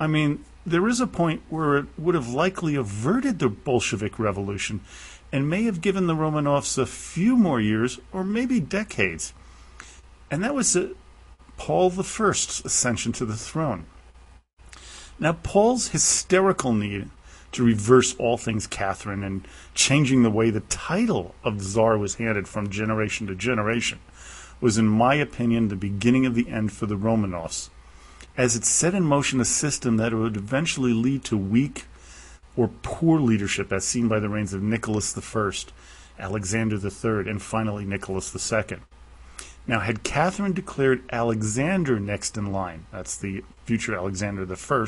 [0.00, 4.80] I mean, there is a point where it would have likely averted the Bolshevik Revolution
[5.30, 9.32] and may have given the Romanovs a few more years or maybe decades.
[10.28, 10.88] And that was uh,
[11.56, 13.86] Paul I's ascension to the throne.
[15.20, 17.10] Now, Paul's hysterical need
[17.52, 22.48] to reverse all things Catherine and changing the way the title of Tsar was handed
[22.48, 24.00] from generation to generation
[24.60, 27.70] was, in my opinion, the beginning of the end for the Romanovs
[28.36, 31.84] as it set in motion a system that would eventually lead to weak
[32.56, 35.52] or poor leadership, as seen by the reigns of Nicholas I,
[36.18, 38.78] Alexander III, and finally Nicholas II.
[39.66, 44.86] Now, had Catherine declared Alexander next in line, that's the future Alexander I,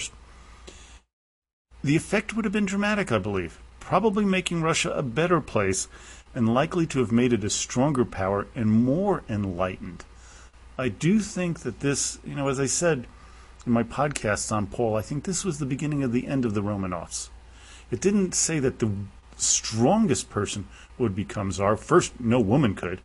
[1.85, 5.89] the effect would have been dramatic, I believe, probably making Russia a better place
[6.35, 10.05] and likely to have made it a stronger power and more enlightened.
[10.79, 13.07] I do think that this, you know, as I said
[13.67, 16.55] in my podcasts on Paul, I think this was the beginning of the end of
[16.55, 17.29] the Romanovs.
[17.91, 18.91] It didn't say that the
[19.37, 20.67] strongest person
[20.99, 21.77] would become czar.
[21.77, 23.03] First, no woman could.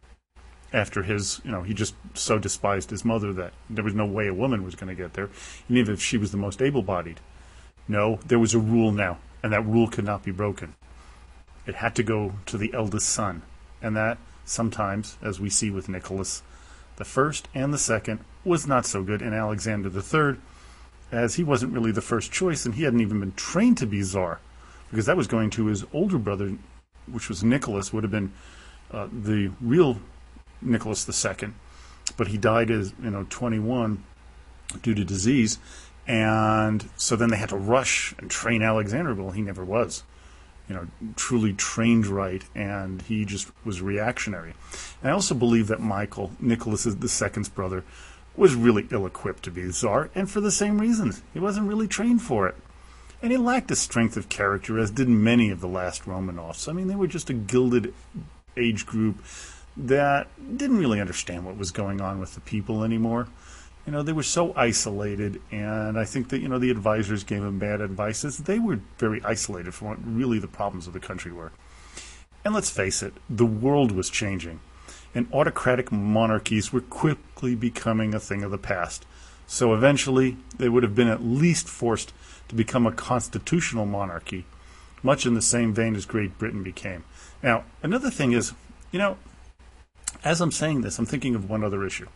[0.73, 4.27] After his, you know, he just so despised his mother that there was no way
[4.27, 5.29] a woman was going to get there,
[5.69, 7.19] even if she was the most able bodied.
[7.87, 10.75] No, there was a rule now, and that rule could not be broken.
[11.67, 13.41] It had to go to the eldest son,
[13.81, 16.41] and that sometimes, as we see with Nicholas
[16.95, 19.21] the first and the second, was not so good.
[19.21, 20.39] In Alexander the third,
[21.11, 24.01] as he wasn't really the first choice, and he hadn't even been trained to be
[24.01, 24.39] czar,
[24.89, 26.57] because that was going to his older brother,
[27.11, 28.31] which was Nicholas, would have been
[28.89, 29.99] uh, the real
[30.61, 31.53] Nicholas the second,
[32.15, 34.05] but he died as you know 21
[34.81, 35.59] due to disease,
[36.07, 39.13] and so then they had to rush and train Alexander.
[39.13, 40.03] Well, he never was
[40.67, 44.53] you know, truly trained right, and he just was reactionary.
[45.01, 47.83] And I also believe that Michael, Nicholas II's brother,
[48.35, 51.23] was really ill-equipped to be Tsar, and for the same reasons.
[51.33, 52.55] He wasn't really trained for it.
[53.21, 56.69] And he lacked a strength of character, as did many of the last Romanovs.
[56.69, 57.93] I mean, they were just a gilded
[58.55, 59.23] age group
[59.75, 60.27] that
[60.57, 63.27] didn't really understand what was going on with the people anymore
[63.87, 67.41] you know, they were so isolated, and I think that, you know, the advisors gave
[67.41, 68.25] them bad advice.
[68.25, 71.53] Is they were very isolated from what really the problems of the country were.
[72.43, 74.59] And let's face it, the world was changing,
[75.15, 79.05] and autocratic monarchies were quickly becoming a thing of the past.
[79.47, 82.11] So eventually, they would have been at least forced
[82.49, 84.45] to become a constitutional monarchy,
[85.01, 87.05] much in the same vein as Great Britain became.
[87.41, 88.51] Now, another thing is,
[88.91, 89.17] you know,
[90.25, 92.07] as I'm saying this, I'm thinking of one other issue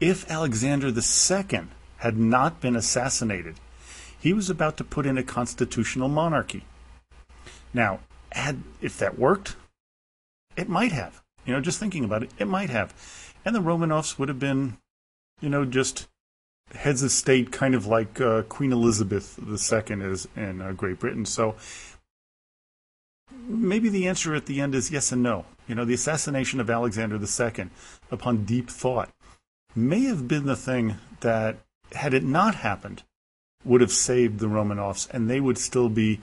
[0.00, 3.56] if Alexander II had not been assassinated,
[4.18, 6.64] he was about to put in a constitutional monarchy.
[7.72, 8.00] Now,
[8.32, 9.56] had if that worked,
[10.56, 11.22] it might have.
[11.44, 12.94] You know, just thinking about it, it might have.
[13.44, 14.78] And the Romanovs would have been,
[15.40, 16.08] you know, just
[16.74, 21.24] heads of state, kind of like uh, Queen Elizabeth II is in uh, Great Britain.
[21.24, 21.56] So
[23.32, 25.46] maybe the answer at the end is yes and no.
[25.66, 27.70] You know, the assassination of Alexander II,
[28.10, 29.10] upon deep thought,
[29.74, 31.56] may have been the thing that,
[31.92, 33.02] had it not happened,
[33.64, 36.20] would have saved the Romanovs, and they would still be,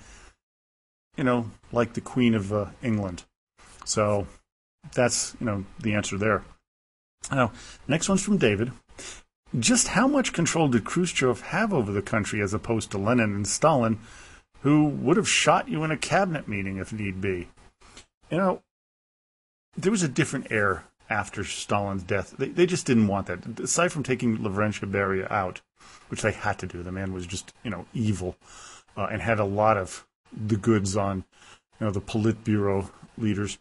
[1.16, 3.24] you know, like the Queen of uh, England.
[3.86, 4.28] So
[4.94, 6.44] that's, you know, the answer there.
[7.32, 7.52] Now,
[7.88, 8.72] next one's from David.
[9.58, 13.48] Just how much control did Khrushchev have over the country as opposed to Lenin and
[13.48, 14.00] Stalin,
[14.62, 17.48] who would have shot you in a cabinet meeting if need be?
[18.30, 18.62] You know,
[19.78, 22.36] there was a different air after Stalin's death.
[22.38, 23.60] They, they just didn't want that.
[23.60, 25.62] Aside from taking Lavrentiy Beria out,
[26.10, 28.36] which they had to do, the man was just, you know, evil
[28.96, 31.24] uh, and had a lot of the goods on,
[31.80, 33.58] you know, the Politburo leaders.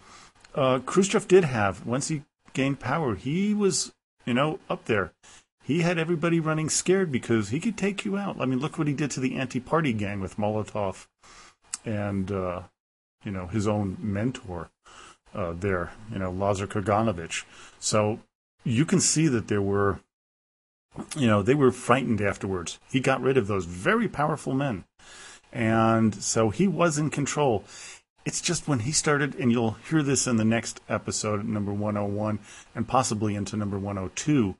[0.54, 5.12] Uh, Khrushchev did have, once he gained power, he was, you know, up there.
[5.62, 8.36] He had everybody running scared because he could take you out.
[8.40, 11.06] I mean, look what he did to the anti-party gang with Molotov
[11.84, 12.62] and, uh,
[13.24, 14.70] you know, his own mentor
[15.36, 17.44] uh, there, you know, Lazar Kaganovich.
[17.78, 18.20] So
[18.64, 20.00] you can see that there were,
[21.16, 22.80] you know, they were frightened afterwards.
[22.90, 24.84] He got rid of those very powerful men.
[25.52, 27.64] And so he was in control.
[28.24, 32.40] It's just when he started, and you'll hear this in the next episode, number 101,
[32.74, 34.56] and possibly into number 102,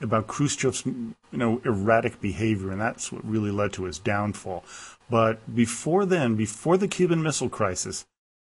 [0.00, 4.64] about Khrushchev's, you know, erratic behavior, and that's what really led to his downfall.
[5.08, 8.04] But before then, before the Cuban Missile Crisis,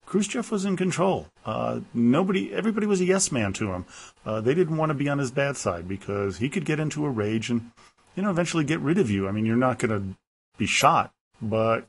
[0.05, 1.27] Khrushchev was in control.
[1.45, 3.85] Uh, nobody, everybody was a yes man to him.
[4.25, 7.05] Uh, they didn't want to be on his bad side because he could get into
[7.05, 7.71] a rage and,
[8.15, 9.27] you know, eventually get rid of you.
[9.27, 10.17] I mean, you're not going to
[10.57, 11.87] be shot, but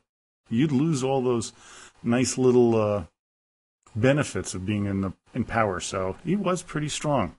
[0.49, 1.53] you'd lose all those
[2.03, 3.03] nice little uh,
[3.95, 5.79] benefits of being in the in power.
[5.79, 7.35] So he was pretty strong.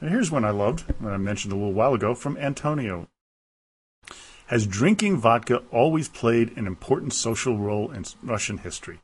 [0.00, 3.08] And here's one I loved, that I mentioned a little while ago, from Antonio.
[4.48, 8.98] Has drinking vodka always played an important social role in Russian history?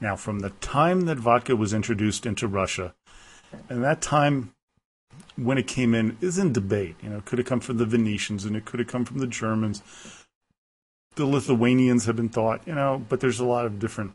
[0.00, 2.94] Now, from the time that vodka was introduced into Russia,
[3.68, 4.54] and that time
[5.36, 6.96] when it came in is in debate.
[7.02, 9.18] You know, it could have come from the Venetians and it could have come from
[9.18, 9.82] the Germans.
[11.14, 14.14] The Lithuanians have been thought, you know, but there's a lot of different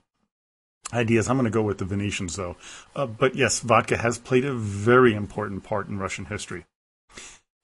[0.93, 1.27] ideas.
[1.27, 2.55] I'm going to go with the Venetians, though.
[2.95, 6.65] Uh, but yes, vodka has played a very important part in Russian history.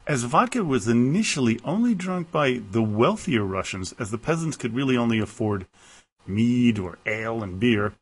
[0.08, 4.98] As vodka was initially only drunk by the wealthier Russians, as the peasants could really
[4.98, 5.68] only afford
[6.26, 7.94] mead or ale and beer,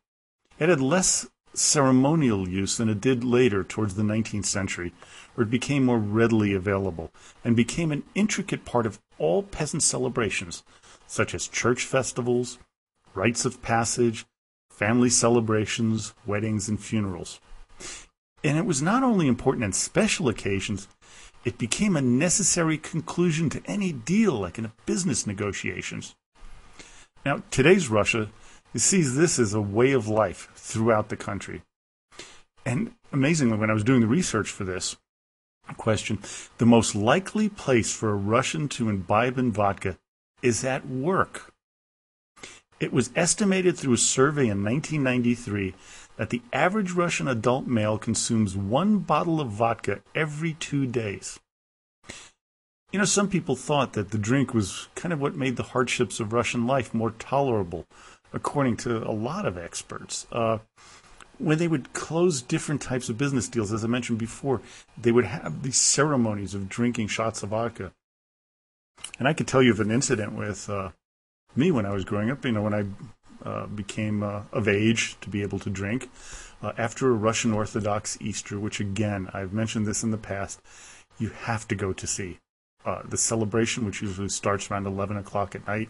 [0.58, 4.92] it had less ceremonial use than it did later towards the 19th century,
[5.34, 7.10] where it became more readily available
[7.44, 10.62] and became an intricate part of all peasant celebrations,
[11.06, 12.58] such as church festivals,
[13.14, 14.26] rites of passage,
[14.70, 17.40] family celebrations, weddings, and funerals.
[18.44, 20.86] And it was not only important on special occasions,
[21.44, 26.14] it became a necessary conclusion to any deal, like in business negotiations.
[27.24, 28.28] Now, today's Russia
[28.76, 31.62] sees this as a way of life throughout the country.
[32.66, 34.96] And amazingly, when I was doing the research for this
[35.76, 36.18] question,
[36.58, 39.96] the most likely place for a Russian to imbibe in vodka
[40.42, 41.52] is at work.
[42.80, 45.74] It was estimated through a survey in 1993
[46.16, 51.40] that the average Russian adult male consumes one bottle of vodka every two days.
[52.92, 56.20] You know, some people thought that the drink was kind of what made the hardships
[56.20, 57.86] of Russian life more tolerable,
[58.32, 60.26] according to a lot of experts.
[60.30, 60.58] Uh,
[61.38, 64.60] when they would close different types of business deals, as I mentioned before,
[64.96, 67.92] they would have these ceremonies of drinking shots of vodka.
[69.18, 70.90] And I could tell you of an incident with uh,
[71.54, 72.44] me when I was growing up.
[72.44, 72.84] You know, when I
[73.48, 76.10] uh, became uh, of age to be able to drink,
[76.60, 80.60] uh, after a Russian Orthodox Easter, which again I've mentioned this in the past,
[81.18, 82.38] you have to go to see.
[82.84, 85.88] Uh, the celebration, which usually starts around 11 o'clock at night,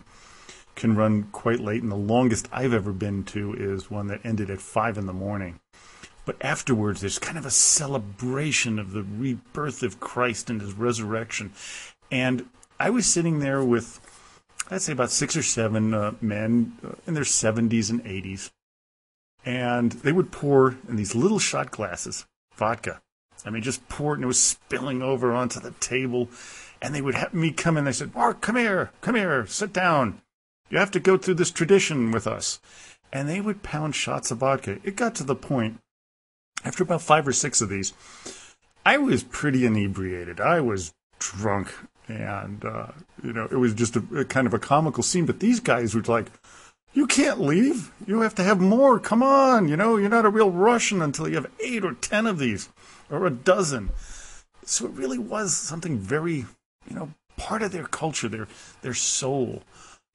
[0.79, 4.49] can run quite late, and the longest I've ever been to is one that ended
[4.49, 5.59] at 5 in the morning.
[6.25, 11.53] But afterwards, there's kind of a celebration of the rebirth of Christ and his resurrection.
[12.11, 13.99] And I was sitting there with,
[14.71, 18.51] I'd say, about six or seven uh, men uh, in their 70s and 80s.
[19.45, 23.01] And they would pour in these little shot glasses vodka.
[23.45, 26.29] I mean, just pour and it was spilling over onto the table.
[26.81, 27.85] And they would have me come in.
[27.85, 30.21] They said, Mark, come here, come here, sit down.
[30.71, 32.61] You have to go through this tradition with us.
[33.13, 34.79] And they would pound shots of vodka.
[34.85, 35.81] It got to the point,
[36.65, 37.95] after about five or six of these,
[38.85, 40.41] I was pretty inebriated.
[40.41, 41.73] I was drunk.
[42.07, 42.89] And, uh,
[43.23, 45.27] you know, it was just a, a kind of a comical scene.
[45.27, 46.31] But these guys were like,
[46.93, 47.93] you can't leave.
[48.07, 48.99] You have to have more.
[48.99, 49.69] Come on.
[49.69, 52.69] You know, you're not a real Russian until you have eight or ten of these
[53.11, 53.91] or a dozen.
[54.65, 56.47] So it really was something very,
[56.89, 58.49] you know, part of their culture, their,
[58.83, 59.63] their soul.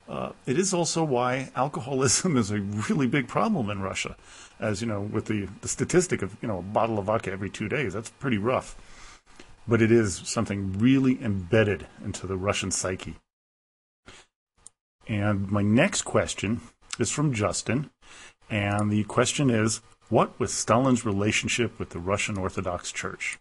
[0.07, 4.15] Uh, it is also why alcoholism is a really big problem in Russia,
[4.59, 7.49] as you know, with the, the statistic of you know a bottle of vodka every
[7.49, 7.93] two days.
[7.93, 8.75] That's pretty rough,
[9.67, 13.15] but it is something really embedded into the Russian psyche.
[15.07, 16.61] And my next question
[16.99, 17.89] is from Justin,
[18.49, 23.39] and the question is, what was Stalin's relationship with the Russian Orthodox Church?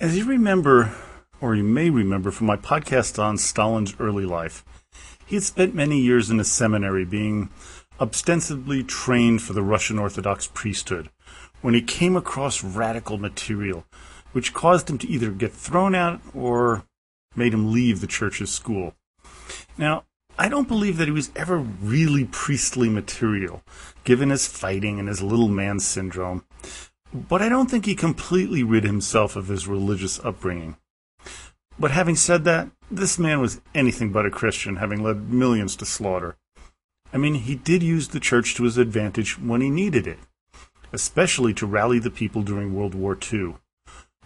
[0.00, 0.94] As you remember,
[1.44, 4.64] or you may remember from my podcast on Stalin's early life.
[5.26, 7.50] He had spent many years in a seminary being
[8.00, 11.10] ostensibly trained for the Russian Orthodox priesthood
[11.60, 13.84] when he came across radical material,
[14.32, 16.86] which caused him to either get thrown out or
[17.36, 18.94] made him leave the church's school.
[19.76, 20.04] Now,
[20.38, 23.62] I don't believe that he was ever really priestly material,
[24.04, 26.46] given his fighting and his little man syndrome,
[27.12, 30.76] but I don't think he completely rid himself of his religious upbringing.
[31.78, 35.86] But having said that, this man was anything but a Christian, having led millions to
[35.86, 36.36] slaughter.
[37.12, 40.18] I mean, he did use the church to his advantage when he needed it,
[40.92, 43.56] especially to rally the people during World War II.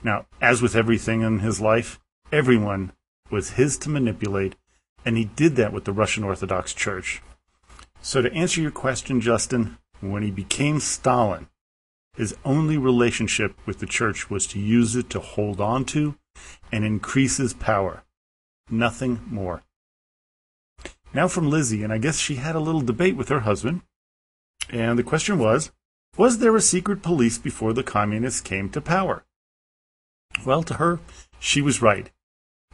[0.02, 2.92] Now, as with everything in his life, everyone
[3.30, 4.54] was his to manipulate,
[5.04, 7.22] and he did that with the Russian Orthodox Church.
[8.00, 11.48] So, to answer your question, Justin, when he became Stalin,
[12.16, 16.16] his only relationship with the church was to use it to hold on to
[16.72, 18.04] and increases power.
[18.70, 19.62] Nothing more.
[21.14, 23.82] Now from Lizzie, and I guess she had a little debate with her husband.
[24.70, 25.72] And the question was
[26.16, 29.24] Was there a secret police before the communists came to power?
[30.44, 31.00] Well, to her,
[31.38, 32.10] she was right.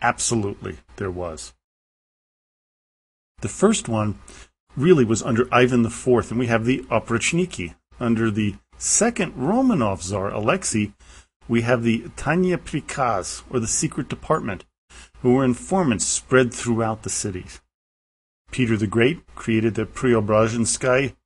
[0.03, 1.55] Absolutely, there was.
[3.41, 4.19] The first one
[4.77, 7.75] really was under Ivan IV, and we have the Oprichniki.
[8.01, 10.93] Under the second Romanov Tsar, Alexei,
[11.49, 14.65] we have the Tainy Prikaz, or the Secret Department,
[15.21, 17.61] who were informants spread throughout the cities.
[18.51, 21.17] Peter the Great created the Preobrazhensky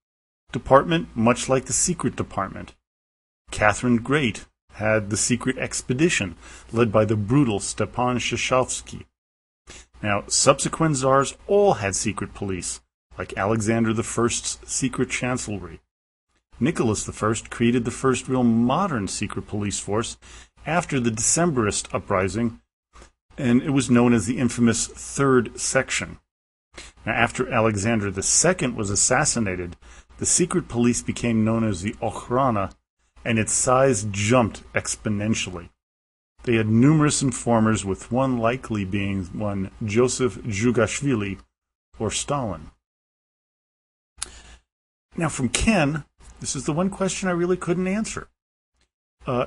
[0.52, 2.74] Department, much like the Secret Department.
[3.50, 6.36] Catherine Great had the Secret Expedition,
[6.72, 9.04] led by the brutal Stepan Sheshkovsky.
[10.02, 12.80] Now, subsequent czars all had secret police,
[13.18, 15.80] like Alexander I's secret chancellery.
[16.60, 20.16] Nicholas I created the first real modern secret police force
[20.66, 22.60] after the Decemberist uprising,
[23.36, 26.18] and it was known as the infamous Third Section.
[27.06, 29.76] Now, after Alexander II was assassinated,
[30.18, 32.74] the secret police became known as the Okhrana,
[33.24, 35.70] and its size jumped exponentially.
[36.42, 41.38] They had numerous informers, with one likely being one Joseph Zhugashvili
[41.98, 42.70] or Stalin.
[45.16, 46.04] Now, from Ken,
[46.40, 48.28] this is the one question I really couldn't answer.
[49.26, 49.46] Uh,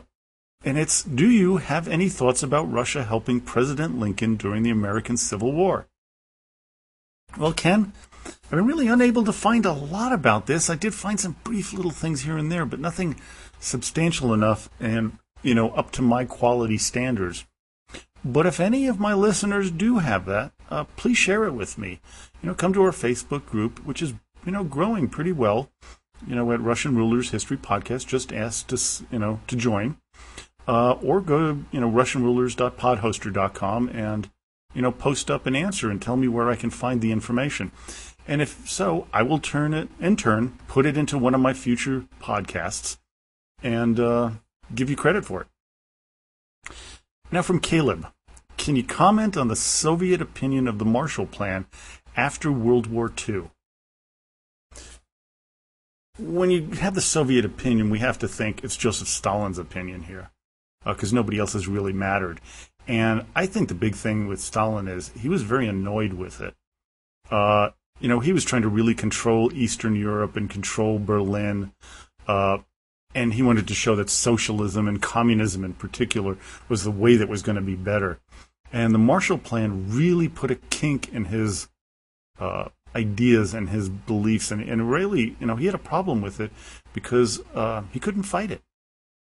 [0.63, 5.17] and it's Do you have any thoughts about Russia helping President Lincoln during the American
[5.17, 5.87] Civil War?
[7.37, 7.93] Well, Ken,
[8.25, 10.69] I've been really unable to find a lot about this.
[10.69, 13.15] I did find some brief little things here and there, but nothing
[13.59, 17.45] substantial enough and, you know, up to my quality standards.
[18.23, 22.01] But if any of my listeners do have that, uh, please share it with me.
[22.41, 24.13] You know, come to our Facebook group, which is,
[24.45, 25.71] you know, growing pretty well.
[26.27, 28.79] You know, at Russian Rulers History Podcast, just ask to,
[29.11, 29.97] you know, to join.
[30.67, 34.29] Uh, or go to, you know, RussianRulers.podhoster.com and,
[34.73, 37.71] you know, post up an answer and tell me where I can find the information.
[38.27, 41.53] And if so, I will turn it, in turn, put it into one of my
[41.53, 42.97] future podcasts
[43.63, 44.31] and uh,
[44.73, 45.47] give you credit for it.
[47.31, 48.07] Now, from Caleb,
[48.57, 51.65] can you comment on the Soviet opinion of the Marshall Plan
[52.15, 53.49] after World War II?
[56.21, 60.29] When you have the Soviet opinion, we have to think it's Joseph Stalin's opinion here,
[60.85, 62.39] because uh, nobody else has really mattered.
[62.87, 66.53] And I think the big thing with Stalin is he was very annoyed with it.
[67.31, 67.69] Uh,
[67.99, 71.71] you know, he was trying to really control Eastern Europe and control Berlin.
[72.27, 72.59] Uh,
[73.15, 76.37] and he wanted to show that socialism and communism in particular
[76.69, 78.19] was the way that was going to be better.
[78.71, 81.67] And the Marshall Plan really put a kink in his
[82.39, 86.39] uh, ideas and his beliefs, and, and really, you know, he had a problem with
[86.39, 86.51] it
[86.93, 88.61] because uh, he couldn't fight it.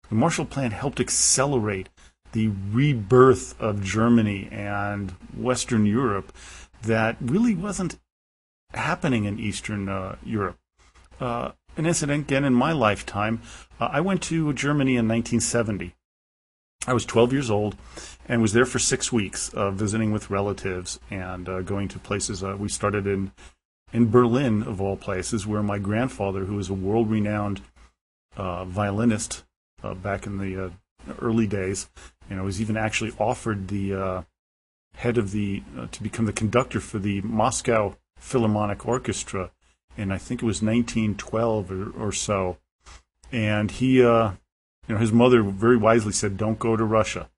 [0.10, 1.90] The Marshall Plan helped accelerate
[2.32, 6.32] the rebirth of Germany and Western Europe
[6.84, 8.00] that really wasn't
[8.74, 10.58] happening in Eastern uh, Europe.
[11.20, 13.42] Uh, an incident again in my lifetime.
[13.80, 15.96] Uh, I went to Germany in 1970.
[16.88, 17.76] I was 12 years old
[18.30, 22.44] and was there for six weeks, uh, visiting with relatives and uh, going to places.
[22.44, 23.32] Uh, we started in
[23.92, 27.60] in Berlin, of all places, where my grandfather, who was a world-renowned
[28.38, 29.44] uh, violinist
[29.84, 30.72] uh, back in the
[31.20, 31.90] early days,
[32.30, 34.24] you know, was even actually offered the
[34.96, 39.52] head of the to become the conductor for the Moscow Philharmonic Orchestra
[40.00, 42.58] and I think it was 1912 or, or so.
[43.32, 44.32] And he, uh,
[44.88, 47.30] you know, his mother very wisely said, "Don't go to Russia.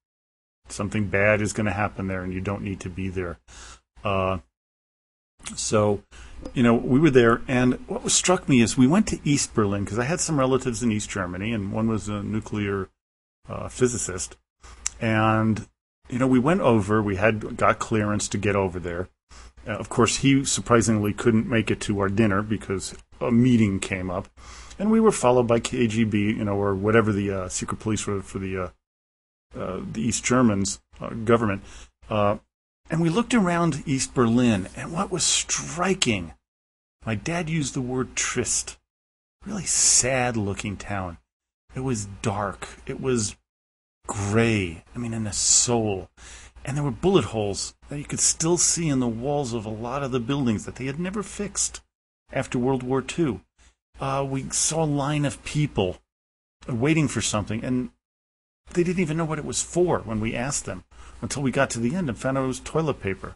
[0.71, 3.39] Something bad is going to happen there, and you don't need to be there."
[4.03, 4.39] Uh,
[5.55, 6.03] so,
[6.53, 9.83] you know, we were there, and what struck me is we went to East Berlin
[9.83, 12.89] because I had some relatives in East Germany, and one was a nuclear
[13.49, 14.37] uh, physicist,
[14.99, 15.67] and
[16.09, 17.01] you know, we went over.
[17.01, 19.09] We had got clearance to get over there,
[19.67, 24.09] uh, of course, he surprisingly couldn't make it to our dinner because a meeting came
[24.09, 24.27] up,
[24.79, 28.21] and we were followed by KGB, you know, or whatever the uh, secret police were
[28.21, 28.71] for the
[29.57, 31.63] uh, the East Germans uh, government.
[32.09, 32.37] Uh,
[32.89, 36.33] and we looked around East Berlin, and what was striking,
[37.05, 38.77] my dad used the word trist,
[39.45, 41.17] really sad-looking town.
[41.73, 42.67] It was dark.
[42.85, 43.37] It was
[44.07, 44.83] gray.
[44.93, 46.09] I mean, in the soul.
[46.65, 49.69] And there were bullet holes that you could still see in the walls of a
[49.69, 51.81] lot of the buildings that they had never fixed
[52.31, 53.41] after World War II.
[53.99, 55.97] Uh, we saw a line of people
[56.67, 57.89] waiting for something, and
[58.73, 60.83] they didn't even know what it was for when we asked them
[61.21, 63.35] until we got to the end and found out it was toilet paper.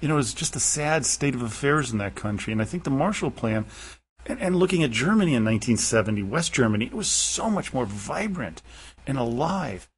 [0.00, 2.52] You know, it was just a sad state of affairs in that country.
[2.52, 3.64] And I think the Marshall Plan,
[4.26, 8.62] and, and looking at Germany in 1970, West Germany, it was so much more vibrant
[9.06, 9.88] and alive.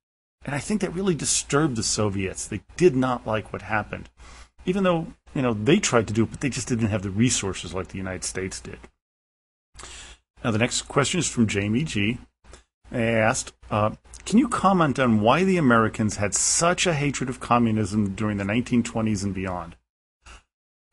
[0.45, 2.47] And I think that really disturbed the Soviets.
[2.47, 4.09] They did not like what happened.
[4.65, 7.11] Even though, you know, they tried to do it, but they just didn't have the
[7.11, 8.79] resources like the United States did.
[10.45, 12.19] Now, the next question is from Jamie G.
[12.91, 13.91] Asked, uh,
[14.25, 18.45] can you comment on why the Americans had such a hatred of communism during the
[18.45, 19.77] 1920s and beyond?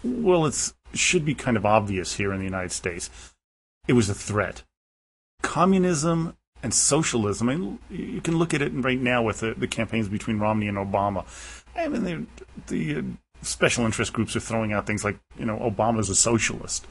[0.04, 3.10] Well, it should be kind of obvious here in the United States.
[3.88, 4.64] It was a threat.
[5.42, 7.50] Communism and socialism.
[7.50, 10.68] I mean, you can look at it right now with the, the campaigns between Romney
[10.68, 11.26] and Obama.
[11.76, 12.28] I mean,
[12.68, 13.02] the uh,
[13.42, 16.88] special interest groups are throwing out things like, you know, Obama's a socialist.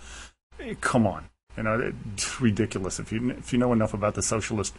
[0.80, 2.98] Come on, you know, it's ridiculous.
[2.98, 4.74] If you if you know enough about the socialist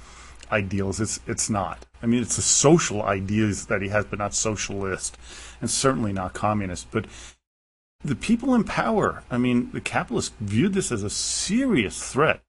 [0.51, 1.85] ideals, it's it's not.
[2.01, 5.17] I mean, it's the social ideas that he has, but not socialist,
[5.61, 6.91] and certainly not communist.
[6.91, 7.05] But
[8.03, 12.41] the people in power, I mean, the capitalists viewed this as a serious threat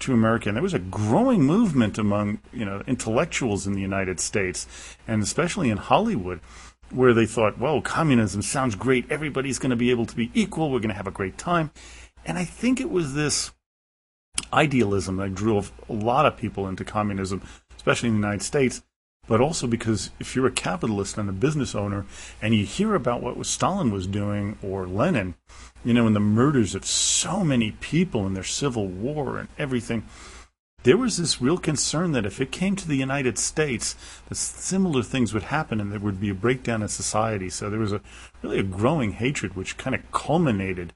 [0.00, 0.48] to America.
[0.48, 4.66] And there was a growing movement among you know intellectuals in the United States,
[5.06, 6.40] and especially in Hollywood,
[6.90, 9.10] where they thought, "Well, communism sounds great.
[9.10, 10.70] Everybody's going to be able to be equal.
[10.70, 11.70] We're going to have a great time."
[12.26, 13.52] And I think it was this
[14.52, 17.42] idealism that drew a lot of people into communism,
[17.76, 18.82] especially in the United States.
[19.30, 22.04] but also because if you're a capitalist and a business owner
[22.42, 25.36] and you hear about what Stalin was doing or Lenin,
[25.84, 30.04] you know, and the murders of so many people in their civil war and everything,
[30.82, 33.94] there was this real concern that if it came to the United States,
[34.28, 37.50] that similar things would happen and there would be a breakdown in society.
[37.50, 38.00] So there was a
[38.42, 40.92] really a growing hatred, which kind of culminated,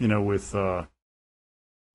[0.00, 0.86] you know, with uh,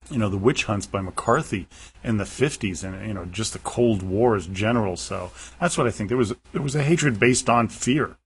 [0.09, 1.67] you know the witch hunts by McCarthy
[2.03, 4.97] in the 50s, and you know just the Cold War as general.
[4.97, 6.09] So that's what I think.
[6.09, 8.17] There was there was a hatred based on fear.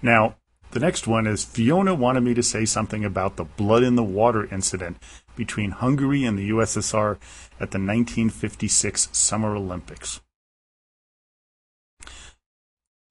[0.00, 0.36] Now,
[0.72, 4.02] the next one is Fiona wanted me to say something about the blood in the
[4.02, 4.96] water incident
[5.36, 7.16] between Hungary and the USSR
[7.60, 10.20] at the 1956 Summer Olympics.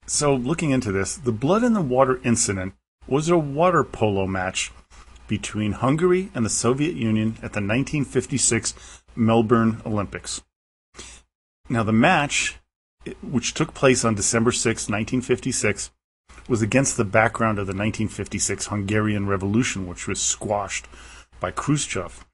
[0.07, 2.73] So, looking into this, the blood in the water incident
[3.07, 4.71] was a water polo match
[5.31, 8.73] between Hungary and the Soviet Union at the 1956
[9.15, 10.41] Melbourne Olympics.
[11.69, 12.57] Now, the match,
[13.23, 15.91] which took place on December 6, 1956,
[16.49, 20.85] was against the background of the 1956 Hungarian Revolution, which was squashed
[21.39, 22.25] by Khrushchev.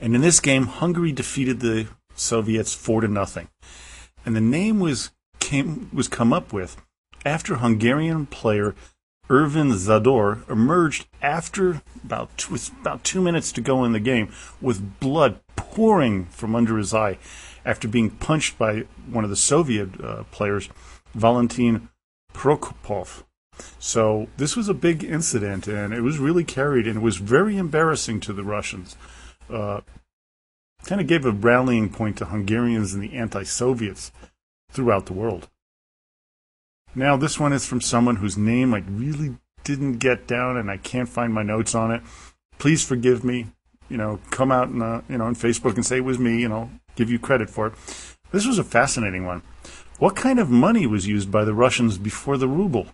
[0.00, 1.86] And in this game, Hungary defeated the
[2.16, 3.46] Soviets four to nothing.
[4.26, 6.76] And the name was came was come up with
[7.24, 8.74] after Hungarian player
[9.30, 15.00] Ervin Zador emerged after about two, about two minutes to go in the game with
[15.00, 17.18] blood pouring from under his eye
[17.64, 20.68] after being punched by one of the Soviet uh, players,
[21.14, 21.88] Valentin
[22.34, 23.24] Prokopov.
[23.78, 27.56] So this was a big incident, and it was really carried, and it was very
[27.56, 28.96] embarrassing to the Russians.
[29.48, 29.80] Uh,
[30.84, 34.12] kind of gave a rallying point to Hungarians and the anti-Soviets
[34.70, 35.48] throughout the world.
[36.94, 40.76] Now, this one is from someone whose name I really didn't get down, and I
[40.76, 42.02] can't find my notes on it.
[42.58, 43.46] Please forgive me.
[43.88, 46.44] You know, come out and uh, you know on Facebook and say it was me,
[46.44, 47.74] and I'll give you credit for it.
[48.30, 49.42] This was a fascinating one.
[49.98, 52.88] What kind of money was used by the Russians before the ruble?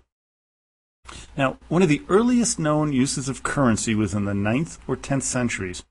[1.37, 5.23] Now, one of the earliest known uses of currency was in the 9th or 10th
[5.23, 5.85] centuries,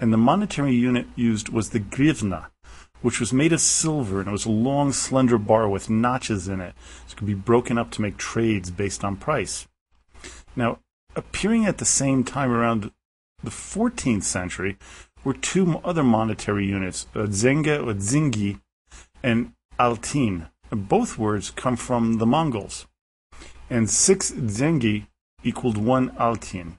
[0.00, 2.46] and the monetary unit used was the grivna,
[3.06, 6.60] which was made of silver and it was a long, slender bar with notches in
[6.60, 6.74] it,
[7.06, 9.68] so it could be broken up to make trades based on price.
[10.56, 10.80] Now,
[11.14, 12.90] appearing at the same time around
[13.44, 14.76] the 14th century
[15.22, 18.60] were two other monetary units, the Zenga or Zingi
[19.22, 20.50] and Altin.
[20.70, 22.88] Both words come from the Mongols
[23.70, 25.06] and six zengi
[25.44, 26.78] equaled one altin.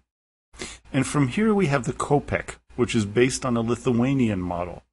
[0.91, 4.83] And from here we have the kopeck, which is based on a Lithuanian model.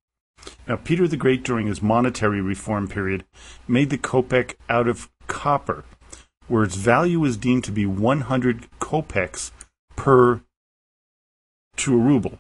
[0.67, 3.25] Now, Peter the Great, during his monetary reform period,
[3.69, 5.85] made the kopeck out of copper,
[6.49, 9.51] where its value was deemed to be 100 kopecks
[9.97, 10.43] per
[11.77, 12.39] to a ruble.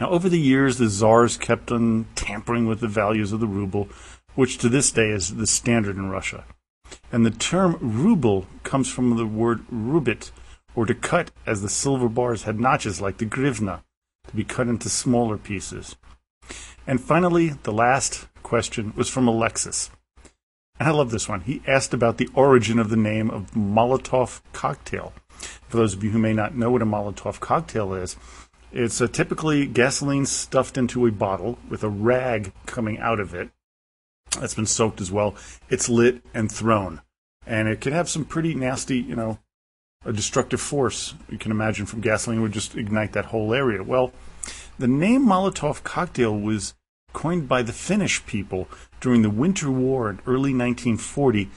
[0.00, 3.88] Now, over the years, the czars kept on tampering with the values of the ruble,
[4.34, 6.44] which to this day is the standard in Russia.
[7.10, 10.30] And the term ruble comes from the word rubit,
[10.74, 13.82] or to cut, as the silver bars had notches like the grivna,
[14.28, 15.96] to be cut into smaller pieces.
[16.86, 19.90] And finally, the last question was from Alexis.
[20.78, 21.42] And I love this one.
[21.42, 25.12] He asked about the origin of the name of Molotov cocktail.
[25.68, 28.16] For those of you who may not know what a Molotov cocktail is,
[28.72, 33.50] it's a typically gasoline stuffed into a bottle with a rag coming out of it
[34.38, 35.34] that's been soaked as well.
[35.68, 37.00] It's lit and thrown.
[37.46, 39.38] And it can have some pretty nasty, you know,
[40.04, 41.14] a destructive force.
[41.30, 43.82] You can imagine from gasoline would just ignite that whole area.
[43.82, 44.12] Well,
[44.78, 46.74] the name Molotov cocktail was
[47.12, 48.68] coined by the Finnish people
[49.00, 51.50] during the Winter War in early 1940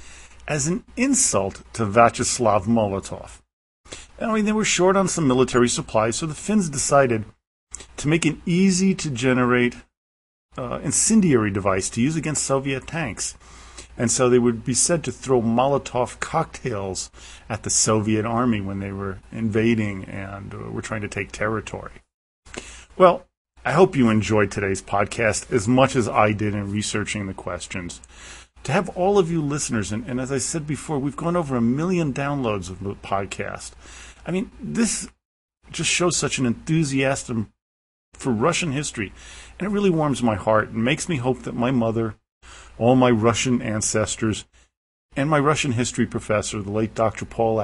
[0.47, 3.41] as an insult to Vyacheslav Molotov.
[4.19, 7.25] I mean, they were short on some military supplies, so the Finns decided
[7.97, 9.75] to make an easy to generate
[10.57, 13.35] uh, incendiary device to use against Soviet tanks.
[13.97, 17.11] And so they would be said to throw Molotov cocktails
[17.49, 21.91] at the Soviet army when they were invading and uh, were trying to take territory.
[22.97, 23.25] Well,
[23.63, 28.01] I hope you enjoyed today's podcast as much as I did in researching the questions.
[28.63, 31.55] To have all of you listeners, and, and as I said before, we've gone over
[31.55, 33.71] a million downloads of the podcast.
[34.25, 35.09] I mean, this
[35.71, 37.51] just shows such an enthusiasm
[38.13, 39.13] for Russian history.
[39.57, 42.15] And it really warms my heart and makes me hope that my mother,
[42.77, 44.45] all my Russian ancestors,
[45.15, 47.25] and my Russian history professor, the late Dr.
[47.25, 47.61] Paul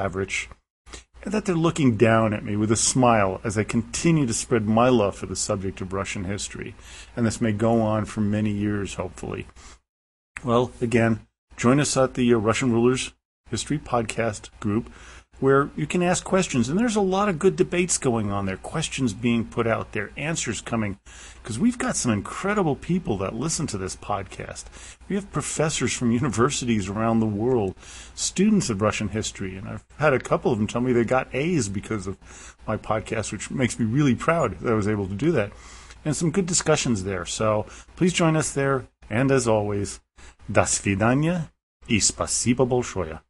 [1.28, 4.66] Avrich, that they're looking down at me with a smile as I continue to spread
[4.66, 6.76] my love for the subject of Russian history.
[7.16, 9.48] And this may go on for many years, hopefully.
[10.44, 11.22] Well, again,
[11.56, 13.14] join us at the uh, Russian Rulers
[13.50, 14.90] History Podcast group
[15.43, 16.69] where you can ask questions.
[16.69, 20.13] And there's a lot of good debates going on there, questions being put out there,
[20.17, 21.01] answers coming,
[21.43, 24.67] because we've got some incredible people that listen to this podcast.
[25.09, 27.75] We have professors from universities around the world,
[28.15, 31.35] students of Russian history, and I've had a couple of them tell me they got
[31.35, 35.15] A's because of my podcast, which makes me really proud that I was able to
[35.15, 35.51] do that.
[36.05, 37.27] And some good discussions there.
[37.27, 38.87] So please join us there.
[39.11, 40.01] And as always,
[40.51, 41.51] до свидания
[41.89, 43.21] и спасибо большое.